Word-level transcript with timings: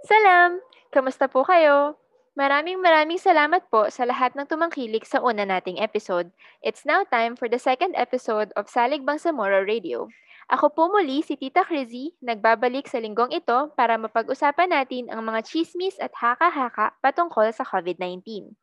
Salam! 0.00 0.64
Kamusta 0.88 1.28
po 1.28 1.44
kayo? 1.44 2.00
Maraming 2.32 2.80
maraming 2.80 3.20
salamat 3.20 3.68
po 3.68 3.92
sa 3.92 4.08
lahat 4.08 4.32
ng 4.32 4.48
tumangkilik 4.48 5.04
sa 5.04 5.20
una 5.20 5.44
nating 5.44 5.76
episode. 5.76 6.32
It's 6.64 6.88
now 6.88 7.04
time 7.04 7.36
for 7.36 7.52
the 7.52 7.60
second 7.60 7.92
episode 8.00 8.48
of 8.56 8.72
Salig 8.72 9.04
Bangsamoro 9.04 9.60
Radio. 9.60 10.08
Ako 10.48 10.72
po 10.72 10.88
muli 10.88 11.20
si 11.20 11.36
Tita 11.36 11.68
Crizzy, 11.68 12.16
nagbabalik 12.24 12.88
sa 12.88 12.96
linggong 12.96 13.28
ito 13.28 13.76
para 13.76 14.00
mapag-usapan 14.00 14.72
natin 14.72 15.12
ang 15.12 15.20
mga 15.20 15.44
chismis 15.44 16.00
at 16.00 16.16
haka-haka 16.16 16.96
patungkol 17.04 17.52
sa 17.52 17.68
COVID-19. 17.68 18.56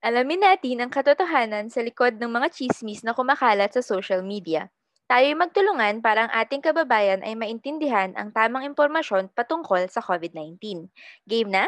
Alamin 0.00 0.46
natin 0.46 0.78
ang 0.78 0.94
katotohanan 0.94 1.74
sa 1.74 1.82
likod 1.82 2.22
ng 2.22 2.30
mga 2.30 2.54
chismis 2.54 3.02
na 3.02 3.18
kumakalat 3.18 3.74
sa 3.74 3.82
social 3.82 4.22
media. 4.22 4.70
Tayo'y 5.10 5.34
magtulungan 5.34 6.06
para 6.06 6.30
ang 6.30 6.32
ating 6.38 6.62
kababayan 6.62 7.26
ay 7.26 7.34
maintindihan 7.34 8.14
ang 8.14 8.30
tamang 8.30 8.62
impormasyon 8.62 9.26
patungkol 9.34 9.90
sa 9.90 9.98
COVID-19. 9.98 10.86
Game 11.26 11.50
na? 11.50 11.66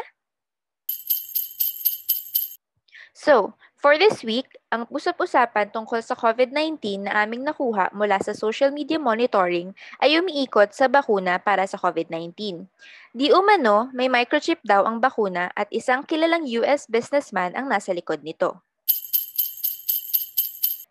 So, 3.11 3.59
for 3.75 3.99
this 3.99 4.23
week, 4.23 4.47
ang 4.71 4.87
usap-usapan 4.87 5.75
tungkol 5.75 5.99
sa 5.99 6.15
COVID-19 6.15 7.03
na 7.03 7.27
aming 7.27 7.43
nakuha 7.43 7.91
mula 7.91 8.15
sa 8.23 8.31
social 8.31 8.71
media 8.71 8.95
monitoring 8.95 9.75
ay 9.99 10.23
umiikot 10.23 10.71
sa 10.71 10.87
bakuna 10.87 11.35
para 11.35 11.67
sa 11.67 11.75
COVID-19. 11.75 12.63
Di 13.11 13.27
umano, 13.35 13.91
may 13.91 14.07
microchip 14.07 14.63
daw 14.63 14.87
ang 14.87 15.03
bakuna 15.03 15.51
at 15.51 15.67
isang 15.67 16.07
kilalang 16.07 16.47
US 16.63 16.87
businessman 16.87 17.51
ang 17.59 17.67
nasa 17.67 17.91
likod 17.91 18.23
nito. 18.23 18.63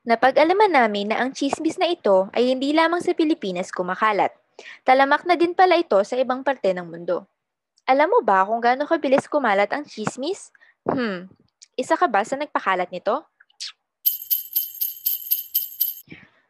Napag-alaman 0.02 0.74
namin 0.74 1.14
na 1.14 1.22
ang 1.22 1.30
chismis 1.30 1.78
na 1.78 1.86
ito 1.86 2.26
ay 2.34 2.50
hindi 2.50 2.74
lamang 2.74 2.98
sa 2.98 3.14
Pilipinas 3.14 3.70
kumakalat. 3.70 4.34
Talamak 4.82 5.22
na 5.22 5.38
din 5.38 5.54
pala 5.54 5.78
ito 5.78 5.94
sa 6.02 6.18
ibang 6.18 6.42
parte 6.42 6.74
ng 6.74 6.82
mundo. 6.82 7.30
Alam 7.86 8.18
mo 8.18 8.18
ba 8.18 8.42
kung 8.42 8.58
gaano 8.58 8.82
kabilis 8.82 9.30
kumalat 9.30 9.70
ang 9.70 9.86
chismis? 9.86 10.50
Hmm, 10.82 11.30
isa 11.78 11.94
ka 11.94 12.10
ba 12.10 12.26
sa 12.26 12.34
nagpakalat 12.34 12.90
nito? 12.90 13.22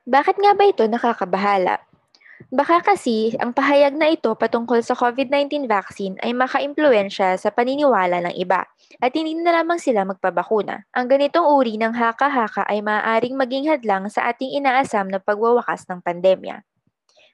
Bakit 0.08 0.36
nga 0.40 0.52
ba 0.56 0.64
ito 0.64 0.88
nakakabahala? 0.88 1.76
Baka 2.52 2.84
kasi 2.84 3.32
ang 3.40 3.56
pahayag 3.56 3.96
na 3.96 4.12
ito 4.12 4.28
patungkol 4.36 4.84
sa 4.84 4.92
COVID-19 4.92 5.64
vaccine 5.64 6.20
ay 6.20 6.36
makaimpluensya 6.36 7.40
sa 7.40 7.48
paniniwala 7.48 8.28
ng 8.28 8.36
iba 8.36 8.68
at 9.00 9.12
hindi 9.16 9.32
na 9.40 9.56
lamang 9.56 9.80
sila 9.80 10.04
magpabakuna. 10.04 10.84
Ang 10.92 11.06
ganitong 11.08 11.48
uri 11.48 11.80
ng 11.80 11.96
haka-haka 11.96 12.68
ay 12.68 12.84
maaaring 12.84 13.40
maging 13.40 13.72
hadlang 13.72 14.12
sa 14.12 14.28
ating 14.28 14.52
inaasam 14.52 15.08
na 15.08 15.16
pagwawakas 15.16 15.88
ng 15.88 16.04
pandemya. 16.04 16.60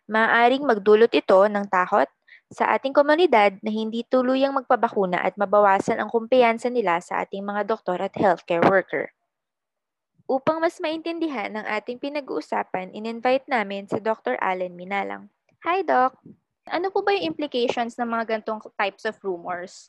Maaaring 0.06 0.62
magdulot 0.62 1.10
ito 1.10 1.50
ng 1.50 1.66
takot 1.66 2.06
sa 2.55 2.70
ating 2.78 2.94
komunidad 2.94 3.58
na 3.58 3.75
hindi 3.75 4.06
tuluyang 4.06 4.55
magpabakuna 4.55 5.19
at 5.19 5.34
mabawasan 5.34 5.98
ang 5.98 6.14
kumpiyansa 6.14 6.70
nila 6.70 7.03
sa 7.03 7.27
ating 7.27 7.42
mga 7.42 7.66
doktor 7.66 7.98
at 7.98 8.14
healthcare 8.14 8.62
worker. 8.62 9.10
Upang 10.29 10.61
mas 10.61 10.77
maintindihan 10.77 11.48
ang 11.57 11.65
ating 11.65 11.97
pinag-uusapan, 11.97 12.93
in-invite 12.93 13.48
namin 13.48 13.89
si 13.89 13.97
Dr. 13.97 14.37
Allen 14.45 14.77
Minalang. 14.77 15.33
Hi, 15.65 15.81
Doc! 15.81 16.21
Ano 16.69 16.93
po 16.93 17.01
ba 17.01 17.17
yung 17.17 17.33
implications 17.33 17.97
ng 17.97 18.12
mga 18.12 18.37
gantong 18.37 18.61
types 18.77 19.09
of 19.09 19.17
rumors? 19.25 19.89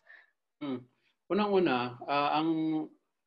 Hmm. 0.64 0.80
Unang-una, 1.28 2.00
uh, 2.08 2.40
ang 2.40 2.50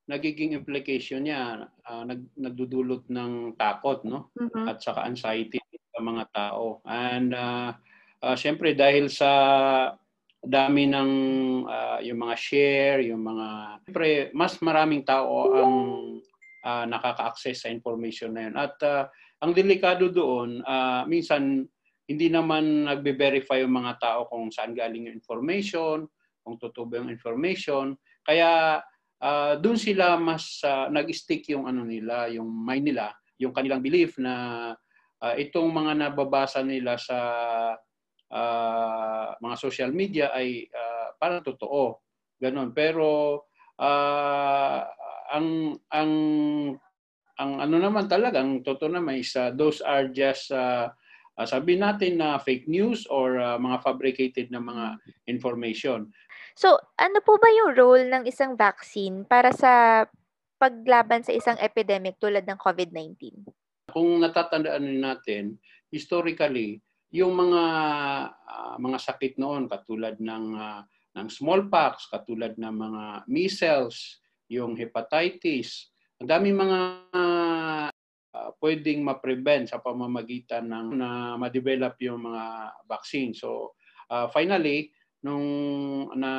nagiging 0.09 0.57
implication 0.57 1.29
niya, 1.29 1.69
uh, 1.85 2.03
nag, 2.09 2.25
nagdudulot 2.33 3.05
ng 3.13 3.61
takot 3.61 4.01
no? 4.09 4.33
Mm-hmm. 4.33 4.73
at 4.73 4.81
saka 4.81 5.05
anxiety 5.05 5.61
sa 5.93 6.01
mga 6.01 6.25
tao. 6.33 6.81
And 6.89 7.37
uh, 7.37 7.77
uh, 8.25 8.37
syempre 8.41 8.73
dahil 8.73 9.13
sa 9.13 9.31
dami 10.41 10.89
ng 10.89 11.11
uh, 11.69 12.01
yung 12.01 12.25
mga 12.25 12.37
share, 12.41 12.99
yung 13.05 13.21
mga... 13.21 13.49
Syempre, 13.85 14.33
mas 14.33 14.57
maraming 14.65 15.05
tao 15.05 15.53
ang 15.55 15.75
uh, 16.65 16.85
nakaka-access 16.87 17.67
sa 17.67 17.69
information 17.69 18.35
na 18.35 18.43
yun. 18.49 18.55
At 18.57 18.75
uh, 18.83 19.05
ang 19.43 19.53
delikado 19.53 20.09
doon, 20.09 20.63
uh, 20.63 21.03
minsan 21.07 21.67
hindi 22.07 22.27
naman 22.31 22.87
nagbe-verify 22.87 23.63
yung 23.63 23.79
mga 23.79 23.99
tao 23.99 24.21
kung 24.27 24.51
saan 24.51 24.75
galing 24.75 25.11
yung 25.11 25.19
information, 25.19 26.07
kung 26.43 26.59
totoo 26.59 26.85
ba 26.87 26.99
yung 26.99 27.11
information. 27.11 27.95
Kaya 28.23 28.83
uh, 29.23 29.53
doon 29.59 29.79
sila 29.79 30.19
mas 30.19 30.63
uh, 30.67 30.91
nag-stick 30.91 31.47
yung 31.55 31.71
ano 31.71 31.87
nila, 31.87 32.27
yung 32.31 32.47
mind 32.47 32.91
nila, 32.91 33.15
yung 33.39 33.55
kanilang 33.55 33.83
belief 33.83 34.19
na 34.19 34.35
uh, 35.23 35.35
itong 35.39 35.71
mga 35.71 35.93
nababasa 35.99 36.63
nila 36.67 36.99
sa 36.99 37.19
uh, 38.31 39.29
mga 39.39 39.57
social 39.59 39.91
media 39.95 40.35
ay 40.35 40.67
uh, 40.71 41.15
parang 41.19 41.43
totoo. 41.43 42.03
Ganon. 42.43 42.75
Pero 42.75 43.39
uh, 43.79 44.81
ang 45.33 45.81
ang 45.89 46.13
ang 47.41 47.51
ano 47.59 47.77
naman 47.81 48.07
talaga, 48.07 48.45
ang 48.45 48.61
totoo 48.61 48.93
naman 48.93 49.19
is 49.19 49.33
uh, 49.35 49.51
those 49.57 49.81
are 49.81 50.07
just 50.13 50.53
uh, 50.53 50.93
uh, 51.41 51.47
sabi 51.49 51.81
natin 51.81 52.21
na 52.21 52.37
uh, 52.37 52.39
fake 52.39 52.69
news 52.69 53.09
or 53.09 53.41
uh, 53.41 53.57
mga 53.57 53.81
fabricated 53.81 54.53
na 54.53 54.61
mga 54.61 55.01
information. 55.27 56.13
So, 56.53 56.77
ano 57.01 57.19
po 57.25 57.41
ba 57.41 57.49
yung 57.49 57.73
role 57.73 58.05
ng 58.13 58.29
isang 58.29 58.61
vaccine 58.61 59.25
para 59.25 59.51
sa 59.57 60.05
paglaban 60.61 61.25
sa 61.25 61.33
isang 61.33 61.57
epidemic 61.59 62.21
tulad 62.21 62.45
ng 62.45 62.61
COVID-19? 62.61 63.49
Kung 63.89 64.21
natatandaan 64.21 64.85
natin, 65.01 65.57
historically, 65.89 66.79
yung 67.13 67.33
mga 67.33 67.63
uh, 68.29 68.77
mga 68.77 68.99
sakit 69.01 69.41
noon 69.41 69.69
katulad 69.69 70.21
ng 70.21 70.45
uh, 70.57 70.81
ng 71.13 71.29
smallpox, 71.29 72.09
katulad 72.09 72.57
ng 72.57 72.73
mga 72.73 73.03
measles, 73.29 74.22
yung 74.53 74.77
hepatitis. 74.77 75.89
Ang 76.21 76.29
dami 76.29 76.53
mga 76.53 76.81
uh, 77.13 78.51
pwedeng 78.61 79.01
ma-prevent 79.05 79.73
sa 79.73 79.81
pamamagitan 79.81 80.69
ng 80.69 80.89
na 80.97 81.09
ma-develop 81.41 81.97
yung 82.05 82.29
mga 82.29 82.45
vaccine. 82.85 83.33
So 83.33 83.77
uh, 84.13 84.29
finally, 84.29 84.93
nung 85.23 85.47
na 86.19 86.33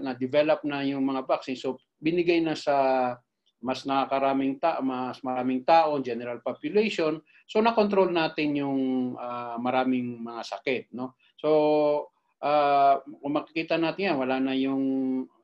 na 0.00 0.12
develop 0.16 0.64
na 0.64 0.82
yung 0.82 1.04
mga 1.04 1.28
vaccine, 1.28 1.58
so 1.58 1.78
binigay 2.00 2.40
na 2.40 2.56
sa 2.56 2.76
mas 3.60 3.84
nakakaraming 3.84 4.56
ta 4.56 4.80
mas 4.80 5.20
maraming 5.20 5.62
tao, 5.68 6.00
general 6.00 6.40
population. 6.40 7.20
So 7.44 7.60
na-control 7.60 8.08
natin 8.08 8.56
yung 8.56 8.80
uh, 9.20 9.60
maraming 9.60 10.24
mga 10.24 10.42
sakit, 10.48 10.84
no? 10.96 11.20
So 11.36 12.08
uh, 12.40 12.94
kung 13.04 13.34
makikita 13.36 13.76
natin 13.76 14.12
yan, 14.12 14.16
wala 14.18 14.36
na 14.40 14.54
yung 14.56 14.82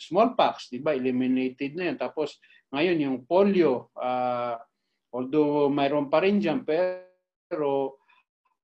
smallpox, 0.01 0.73
di 0.73 0.81
ba? 0.81 0.97
Eliminated 0.97 1.77
na 1.77 1.93
yun. 1.93 1.97
Tapos 2.01 2.41
ngayon 2.73 2.99
yung 2.99 3.19
polio, 3.29 3.93
uh, 3.97 4.57
although 5.13 5.71
mayroon 5.71 6.11
pa 6.11 6.25
rin 6.25 6.43
dyan, 6.43 6.65
pero 6.67 8.01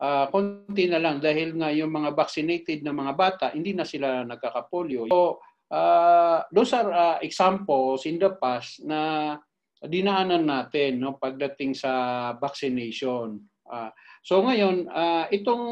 uh, 0.03 0.26
konti 0.28 0.91
na 0.91 0.98
lang 0.98 1.22
dahil 1.22 1.54
nga 1.54 1.71
yung 1.71 1.92
mga 1.92 2.10
vaccinated 2.12 2.82
na 2.82 2.92
mga 2.92 3.12
bata, 3.15 3.47
hindi 3.54 3.72
na 3.72 3.87
sila 3.87 4.26
nagkakapolio. 4.26 5.06
So, 5.09 5.38
uh, 5.71 6.42
those 6.50 6.75
are 6.75 6.91
uh, 6.91 7.16
examples 7.22 8.04
in 8.04 8.19
the 8.19 8.34
past 8.37 8.82
na 8.82 9.37
dinaanan 9.82 10.47
natin 10.47 11.03
no, 11.03 11.19
pagdating 11.19 11.75
sa 11.75 11.91
vaccination. 12.38 13.38
Uh, 13.66 13.91
So 14.22 14.38
ngayon, 14.47 14.87
uh, 14.87 15.27
itong 15.34 15.65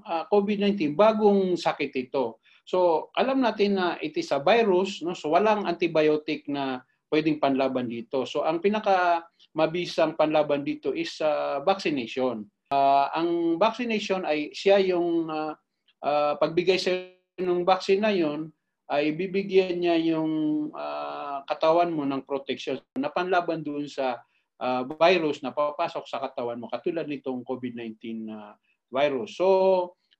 uh, 0.00 0.24
COVID-19, 0.32 0.96
bagong 0.96 1.54
sakit 1.60 1.92
ito. 2.08 2.40
So 2.64 3.08
alam 3.12 3.44
natin 3.44 3.76
na 3.76 4.00
it 4.00 4.16
is 4.16 4.32
a 4.32 4.40
virus, 4.40 5.04
no? 5.04 5.12
so 5.12 5.36
walang 5.36 5.68
antibiotic 5.68 6.48
na 6.48 6.80
pwedeng 7.12 7.36
panlaban 7.36 7.92
dito. 7.92 8.24
So 8.24 8.48
ang 8.48 8.64
pinaka 8.64 9.28
mabisang 9.52 10.16
panlaban 10.16 10.64
dito 10.64 10.96
is 10.96 11.18
uh, 11.20 11.60
vaccination. 11.60 12.48
Uh, 12.70 13.10
ang 13.12 13.58
vaccination 13.58 14.22
ay 14.24 14.54
siya 14.54 14.78
yung 14.78 15.26
uh, 15.26 15.52
uh, 16.00 16.32
pagbigay 16.38 16.78
sa 16.78 16.94
ng 17.40 17.64
vaccine 17.66 18.04
na 18.04 18.12
yon 18.12 18.52
ay 18.90 19.14
bibigyan 19.14 19.80
niya 19.80 19.96
yung 20.14 20.66
uh, 20.74 21.42
katawan 21.46 21.94
mo 21.94 22.02
ng 22.06 22.26
protection 22.26 22.78
na 22.98 23.10
panlaban 23.10 23.62
doon 23.62 23.86
sa 23.86 24.18
uh, 24.60 24.82
virus 24.86 25.40
na 25.40 25.50
papasok 25.50 26.04
sa 26.06 26.20
katawan 26.20 26.60
mo 26.60 26.68
katulad 26.68 27.08
nitong 27.08 27.42
COVID-19 27.42 28.28
uh, 28.28 28.54
virus. 28.92 29.34
So 29.40 29.48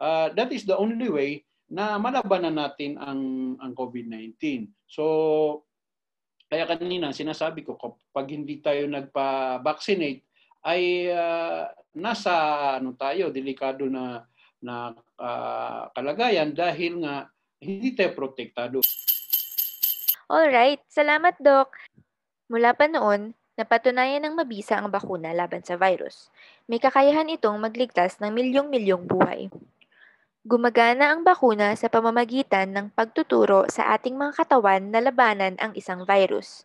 uh, 0.01 0.33
that 0.33 0.51
is 0.51 0.65
the 0.65 0.75
only 0.75 1.13
way 1.13 1.45
na 1.71 2.01
malabanan 2.01 2.59
natin 2.59 2.99
ang 2.99 3.55
ang 3.63 3.73
COVID-19. 3.77 4.67
So 4.89 5.05
kaya 6.51 6.67
kanina 6.67 7.15
sinasabi 7.15 7.63
ko 7.63 7.79
kapag 7.79 8.35
hindi 8.35 8.59
tayo 8.59 8.91
nagpa-vaccinate 8.91 10.27
ay 10.67 11.13
uh, 11.15 11.71
nasa 11.95 12.35
ano 12.83 12.99
tayo 12.99 13.31
delikado 13.31 13.87
na 13.87 14.27
na 14.61 14.93
uh, 15.17 15.89
kalagayan 15.97 16.53
dahil 16.53 17.01
nga 17.07 17.31
hindi 17.61 17.95
tayo 17.97 18.13
protektado. 18.17 18.81
All 20.31 20.47
right, 20.47 20.79
salamat 20.91 21.39
doc. 21.43 21.75
Mula 22.51 22.75
pa 22.75 22.87
noon, 22.87 23.35
napatunayan 23.61 24.25
ng 24.25 24.41
mabisa 24.41 24.81
ang 24.81 24.89
bakuna 24.89 25.37
laban 25.37 25.61
sa 25.61 25.77
virus. 25.77 26.33
May 26.65 26.81
kakayahan 26.81 27.29
itong 27.37 27.61
magligtas 27.61 28.17
ng 28.25 28.33
milyong-milyong 28.33 29.05
buhay. 29.05 29.53
Gumagana 30.41 31.13
ang 31.13 31.21
bakuna 31.21 31.77
sa 31.77 31.93
pamamagitan 31.93 32.73
ng 32.73 32.97
pagtuturo 32.97 33.69
sa 33.69 33.93
ating 33.93 34.17
mga 34.17 34.41
katawan 34.41 34.89
na 34.89 35.05
labanan 35.05 35.61
ang 35.61 35.77
isang 35.77 36.09
virus. 36.09 36.65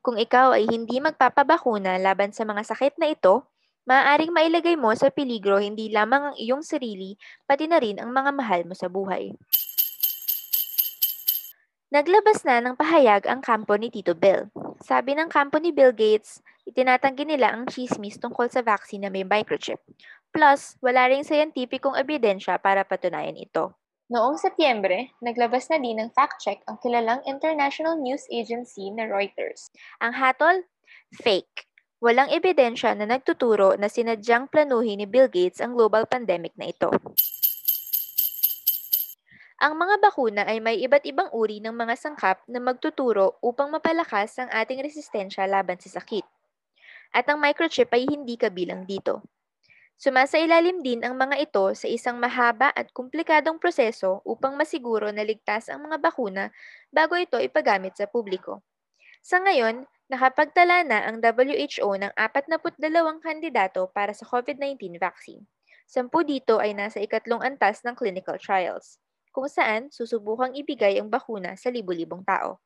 Kung 0.00 0.16
ikaw 0.16 0.56
ay 0.56 0.64
hindi 0.64 0.96
magpapabakuna 1.04 2.00
laban 2.00 2.32
sa 2.32 2.48
mga 2.48 2.64
sakit 2.64 2.96
na 2.96 3.12
ito, 3.12 3.44
maaaring 3.84 4.32
mailagay 4.32 4.72
mo 4.80 4.96
sa 4.96 5.12
peligro 5.12 5.60
hindi 5.60 5.92
lamang 5.92 6.32
ang 6.32 6.36
iyong 6.40 6.64
sarili, 6.64 7.20
pati 7.44 7.68
na 7.68 7.76
rin 7.76 8.00
ang 8.00 8.08
mga 8.08 8.32
mahal 8.32 8.60
mo 8.64 8.72
sa 8.72 8.88
buhay. 8.88 9.36
Naglabas 11.90 12.46
na 12.46 12.62
ng 12.62 12.78
pahayag 12.78 13.26
ang 13.26 13.42
kampo 13.42 13.74
ni 13.74 13.90
Tito 13.90 14.14
Bill. 14.14 14.46
Sabi 14.78 15.18
ng 15.18 15.26
kampo 15.26 15.58
ni 15.58 15.74
Bill 15.74 15.90
Gates, 15.90 16.38
itinatanggi 16.62 17.26
nila 17.26 17.50
ang 17.50 17.66
chismis 17.66 18.14
tungkol 18.14 18.46
sa 18.46 18.62
vaccine 18.62 19.02
na 19.02 19.10
may 19.10 19.26
microchip. 19.26 19.82
Plus, 20.30 20.78
wala 20.78 21.10
ring 21.10 21.26
sayantipikong 21.26 21.98
ebidensya 21.98 22.62
para 22.62 22.86
patunayan 22.86 23.34
ito. 23.34 23.74
Noong 24.06 24.38
Setyembre, 24.38 25.18
naglabas 25.18 25.66
na 25.66 25.82
din 25.82 25.98
ng 25.98 26.14
fact-check 26.14 26.62
ang 26.70 26.78
kilalang 26.78 27.26
international 27.26 27.98
news 27.98 28.22
agency 28.30 28.86
na 28.94 29.10
Reuters. 29.10 29.74
Ang 29.98 30.14
hatol? 30.14 30.62
Fake. 31.10 31.66
Walang 31.98 32.30
ebidensya 32.30 32.94
na 32.94 33.10
nagtuturo 33.10 33.74
na 33.74 33.90
sinadyang 33.90 34.46
planuhin 34.46 35.02
ni 35.02 35.10
Bill 35.10 35.26
Gates 35.26 35.58
ang 35.58 35.74
global 35.74 36.06
pandemic 36.06 36.54
na 36.54 36.70
ito. 36.70 36.94
Ang 39.60 39.76
mga 39.76 40.00
bakuna 40.00 40.48
ay 40.48 40.56
may 40.56 40.80
iba't 40.80 41.04
ibang 41.04 41.28
uri 41.36 41.60
ng 41.60 41.76
mga 41.76 41.92
sangkap 41.92 42.40
na 42.48 42.64
magtuturo 42.64 43.36
upang 43.44 43.68
mapalakas 43.68 44.40
ang 44.40 44.48
ating 44.48 44.80
resistensya 44.80 45.44
laban 45.44 45.76
sa 45.76 46.00
sakit. 46.00 46.24
At 47.12 47.28
ang 47.28 47.44
microchip 47.44 47.92
ay 47.92 48.08
hindi 48.08 48.40
kabilang 48.40 48.88
dito. 48.88 49.20
Sumasailalim 50.00 50.80
din 50.80 51.04
ang 51.04 51.12
mga 51.12 51.36
ito 51.44 51.76
sa 51.76 51.84
isang 51.92 52.16
mahaba 52.16 52.72
at 52.72 52.88
komplikadong 52.96 53.60
proseso 53.60 54.24
upang 54.24 54.56
masiguro 54.56 55.12
na 55.12 55.28
ligtas 55.28 55.68
ang 55.68 55.84
mga 55.84 56.00
bakuna 56.00 56.48
bago 56.88 57.20
ito 57.20 57.36
ipagamit 57.36 58.00
sa 58.00 58.08
publiko. 58.08 58.64
Sa 59.20 59.44
ngayon, 59.44 59.84
nakapagtala 60.08 60.88
na 60.88 61.04
ang 61.04 61.20
WHO 61.20 62.00
ng 62.00 62.16
42 62.16 62.80
kandidato 63.20 63.92
para 63.92 64.16
sa 64.16 64.24
COVID-19 64.24 64.96
vaccine. 64.96 65.44
Sampu 65.84 66.24
dito 66.24 66.56
ay 66.56 66.72
nasa 66.72 66.96
ikatlong 66.96 67.44
antas 67.44 67.84
ng 67.84 67.92
clinical 67.92 68.40
trials, 68.40 68.96
kung 69.30 69.46
saan 69.46 69.88
susubukang 69.94 70.52
ibigay 70.54 70.98
ang 70.98 71.10
bakuna 71.10 71.54
sa 71.54 71.70
libu-libong 71.70 72.22
tao. 72.22 72.60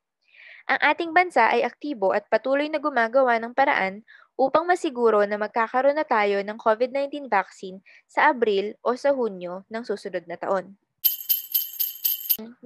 Ang 0.64 0.81
ating 0.81 1.12
bansa 1.12 1.52
ay 1.52 1.61
aktibo 1.61 2.16
at 2.16 2.25
patuloy 2.32 2.72
na 2.72 2.81
gumagawa 2.81 3.37
ng 3.37 3.52
paraan 3.52 4.00
upang 4.34 4.64
masiguro 4.64 5.20
na 5.28 5.37
magkakaroon 5.37 5.94
na 5.94 6.08
tayo 6.08 6.40
ng 6.40 6.56
COVID-19 6.56 7.28
vaccine 7.28 7.84
sa 8.08 8.32
Abril 8.32 8.72
o 8.81 8.96
sa 8.96 9.12
Hunyo 9.12 9.69
ng 9.69 9.82
susunod 9.84 10.25
na 10.25 10.40
taon. 10.40 10.75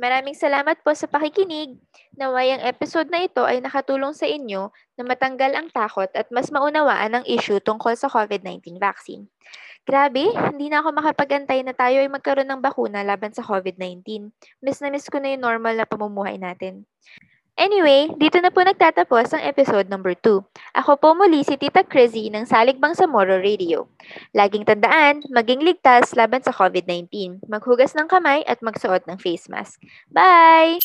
Maraming 0.00 0.32
salamat 0.32 0.80
po 0.80 0.96
sa 0.96 1.04
pakikinig. 1.04 1.76
Naway 2.16 2.56
ang 2.56 2.64
episode 2.64 3.12
na 3.12 3.28
ito 3.28 3.44
ay 3.44 3.60
nakatulong 3.60 4.16
sa 4.16 4.24
inyo 4.24 4.72
na 4.96 5.02
matanggal 5.04 5.52
ang 5.52 5.68
takot 5.68 6.08
at 6.16 6.24
mas 6.32 6.48
maunawaan 6.48 7.20
ang 7.20 7.24
issue 7.28 7.60
tungkol 7.60 7.92
sa 7.92 8.08
COVID-19 8.08 8.80
vaccine. 8.80 9.28
Grabe, 9.88 10.28
hindi 10.52 10.68
na 10.68 10.84
ako 10.84 10.92
makapagantay 10.92 11.64
na 11.64 11.72
tayo 11.72 12.04
ay 12.04 12.12
magkaroon 12.12 12.44
ng 12.44 12.60
bakuna 12.60 13.00
laban 13.00 13.32
sa 13.32 13.40
COVID-19. 13.40 14.28
Miss 14.60 14.84
na 14.84 14.92
miss 14.92 15.08
ko 15.08 15.16
na 15.16 15.32
yung 15.32 15.48
normal 15.48 15.80
na 15.80 15.88
pamumuhay 15.88 16.36
natin. 16.36 16.84
Anyway, 17.58 18.12
dito 18.20 18.36
na 18.38 18.52
po 18.52 18.62
nagtatapos 18.62 19.34
ang 19.34 19.42
episode 19.42 19.88
number 19.88 20.12
2. 20.12 20.44
Ako 20.78 21.00
po 21.00 21.16
muli 21.16 21.42
si 21.42 21.56
Tita 21.56 21.82
Crizzy 21.82 22.28
ng 22.28 22.44
Saligbang 22.44 22.94
sa 22.94 23.08
Moro 23.08 23.40
Radio. 23.40 23.88
Laging 24.36 24.68
tandaan, 24.68 25.24
maging 25.32 25.64
ligtas 25.64 26.12
laban 26.14 26.44
sa 26.44 26.52
COVID-19. 26.52 27.42
Maghugas 27.48 27.96
ng 27.96 28.06
kamay 28.06 28.44
at 28.44 28.60
magsuot 28.60 29.08
ng 29.08 29.18
face 29.18 29.48
mask. 29.48 29.80
Bye! 30.12 30.78